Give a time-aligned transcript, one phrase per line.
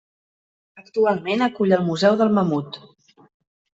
[0.83, 2.81] Actualment acull el Museu del Mamut.